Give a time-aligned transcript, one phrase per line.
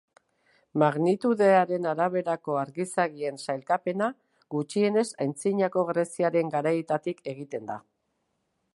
[0.83, 4.09] Magnitudearen araberako argizagien sailkapena
[4.57, 7.79] gutxienez Antzinako Greziaren garaietatik egiten da.